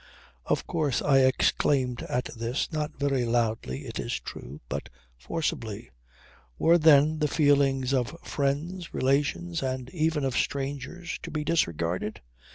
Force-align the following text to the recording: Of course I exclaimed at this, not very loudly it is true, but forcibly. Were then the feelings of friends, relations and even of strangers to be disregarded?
Of 0.47 0.65
course 0.65 1.03
I 1.03 1.19
exclaimed 1.19 2.01
at 2.01 2.25
this, 2.35 2.71
not 2.73 2.97
very 2.97 3.23
loudly 3.23 3.85
it 3.85 3.99
is 3.99 4.19
true, 4.19 4.59
but 4.67 4.89
forcibly. 5.15 5.91
Were 6.57 6.79
then 6.79 7.19
the 7.19 7.27
feelings 7.27 7.93
of 7.93 8.17
friends, 8.23 8.95
relations 8.95 9.61
and 9.61 9.91
even 9.91 10.25
of 10.25 10.35
strangers 10.35 11.19
to 11.21 11.29
be 11.29 11.43
disregarded? 11.43 12.19